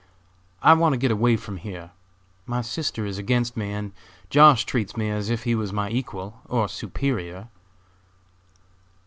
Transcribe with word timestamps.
I 0.63 0.73
want 0.73 0.93
to 0.93 0.97
get 0.97 1.11
away 1.11 1.37
from 1.37 1.57
here; 1.57 1.91
my 2.47 2.63
sister 2.63 3.05
is 3.05 3.19
against 3.19 3.55
me, 3.55 3.69
and 3.71 3.91
Josh. 4.31 4.65
treats 4.65 4.97
me 4.97 5.11
as 5.11 5.29
if 5.29 5.43
he 5.43 5.53
was 5.53 5.71
my 5.71 5.91
equal, 5.91 6.41
or 6.49 6.67
superior." 6.67 7.49